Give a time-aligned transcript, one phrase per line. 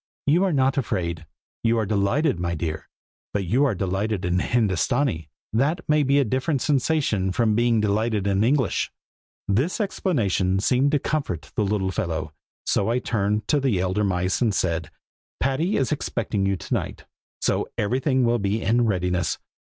[0.25, 1.27] "You are not afraid.
[1.63, 2.89] You are delighted, my dear,
[3.35, 7.79] but you are delighted in Hindostanee, and that may be a different sensation from being
[7.79, 8.91] delighted in English."
[9.47, 12.33] This explanation seemed to comfort the little fellow,
[12.65, 14.89] so I turned to the elder mice and said,
[15.39, 17.05] "Patty is expecting you to night,
[17.39, 19.37] so everything will be in readiness.